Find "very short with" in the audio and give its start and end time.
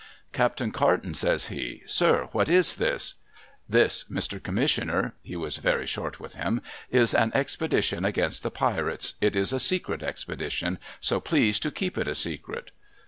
5.57-6.33